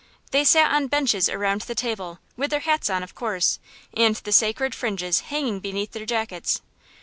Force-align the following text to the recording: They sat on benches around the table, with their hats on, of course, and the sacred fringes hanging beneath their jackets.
They 0.31 0.43
sat 0.43 0.73
on 0.73 0.87
benches 0.87 1.29
around 1.29 1.61
the 1.61 1.75
table, 1.75 2.17
with 2.35 2.49
their 2.49 2.61
hats 2.61 2.89
on, 2.89 3.03
of 3.03 3.13
course, 3.13 3.59
and 3.93 4.15
the 4.15 4.31
sacred 4.31 4.73
fringes 4.73 5.19
hanging 5.19 5.59
beneath 5.59 5.91
their 5.91 6.07
jackets. 6.07 6.63